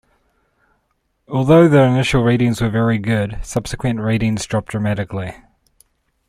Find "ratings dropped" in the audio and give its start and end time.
3.99-4.69